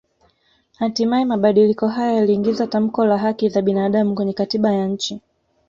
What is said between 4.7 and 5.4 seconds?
ya nchi